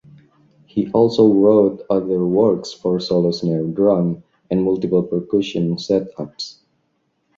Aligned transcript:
He 0.65 0.91
also 0.93 1.31
wrote 1.31 1.85
other 1.91 2.25
works 2.25 2.73
for 2.73 2.99
solo 2.99 3.29
snare 3.29 3.61
drum 3.65 4.23
and 4.49 4.63
multiple 4.63 5.03
percussion 5.03 5.75
setups. 5.75 6.57